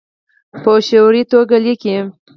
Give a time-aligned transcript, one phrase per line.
[0.63, 1.95] په شعوري توګه لیکي